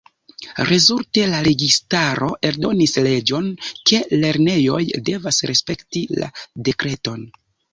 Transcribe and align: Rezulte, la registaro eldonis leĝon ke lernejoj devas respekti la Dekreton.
Rezulte, 0.67 1.25
la 1.33 1.41
registaro 1.47 2.29
eldonis 2.49 2.97
leĝon 3.09 3.51
ke 3.91 4.01
lernejoj 4.25 4.81
devas 5.11 5.43
respekti 5.53 6.05
la 6.23 6.33
Dekreton. 6.71 7.31